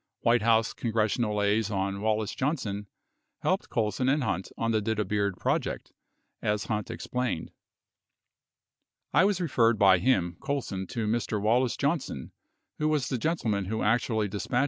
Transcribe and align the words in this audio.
62 0.21 0.27
White 0.27 0.41
House 0.41 0.73
congressional 0.73 1.35
liaison, 1.37 2.01
Wallace 2.01 2.33
Johnson, 2.33 2.87
helped 3.43 3.69
Colson 3.69 4.09
and 4.09 4.23
Hunt 4.23 4.51
on 4.57 4.71
the 4.71 4.81
Dita 4.81 5.05
Beard 5.05 5.37
project, 5.37 5.91
as 6.41 6.63
Hunt 6.63 6.89
explained: 6.89 7.51
I 9.13 9.25
was 9.25 9.39
referred 9.39 9.77
by 9.77 9.99
him 9.99 10.37
[Colson] 10.41 10.87
to 10.87 11.05
Mr. 11.05 11.39
Wallace 11.39 11.77
Johnson, 11.77 12.31
who 12.79 12.87
was 12.87 13.09
the 13.09 13.19
gentleman 13.19 13.65
who 13.65 13.83
actually 13.83 14.27
dispatched 14.27 14.49
me 14.51 14.55
on 14.55 14.57
the 14.57 14.57
tsma. 14.57 14.59